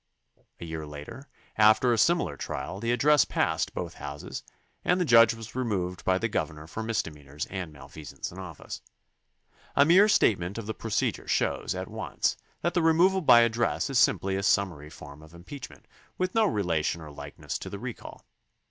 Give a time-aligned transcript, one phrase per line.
[0.59, 1.29] A year later,
[1.59, 4.41] after a similar trial, the address passed both houses
[4.83, 8.81] and the judge was removed by the governor for misdemeanors and malfeasance in office.
[9.75, 13.99] A mere statement of the procedure shows at once that the removal by address is
[13.99, 15.85] simply a summary form of im peachment
[16.17, 18.25] with no relation or likeness to the recall.